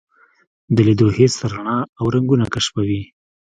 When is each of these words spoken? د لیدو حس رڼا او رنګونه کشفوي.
د 0.75 0.77
لیدو 0.87 1.07
حس 1.17 1.35
رڼا 1.51 1.77
او 1.99 2.05
رنګونه 2.15 2.45
کشفوي. 2.53 3.01